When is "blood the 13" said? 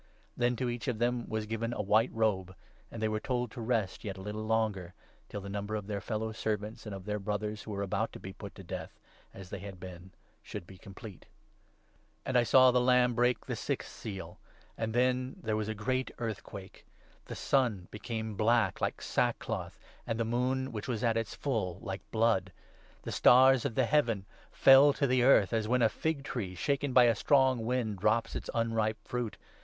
22.09-23.11